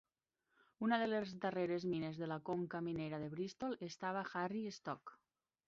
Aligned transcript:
Una 0.85 0.97
de 1.01 1.09
les 1.09 1.33
darreres 1.43 1.85
mines 1.91 2.21
de 2.23 2.31
la 2.33 2.39
conca 2.49 2.83
minera 2.89 3.21
de 3.25 3.29
Bristol 3.37 3.79
estava 3.91 4.25
a 4.27 4.33
Harry 4.43 4.65
Stoke. 4.79 5.19